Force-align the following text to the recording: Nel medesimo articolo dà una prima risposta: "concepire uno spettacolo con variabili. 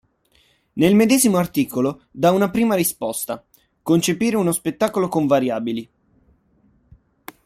Nel 0.73 0.95
medesimo 0.95 1.37
articolo 1.37 2.05
dà 2.09 2.31
una 2.31 2.49
prima 2.49 2.73
risposta: 2.73 3.45
"concepire 3.83 4.35
uno 4.35 4.51
spettacolo 4.51 5.07
con 5.07 5.27
variabili. 5.27 5.89